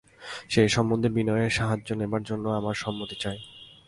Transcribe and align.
সে 0.49 0.59
এ 0.65 0.69
সম্বন্ধে 0.69 1.09
বিনয়ের 1.09 1.51
সাহায্য 1.51 1.89
নেবার 1.93 2.23
জন্যে 2.23 2.49
আমার 2.59 2.75
সম্মতি 2.75 3.15
চায়। 3.19 3.39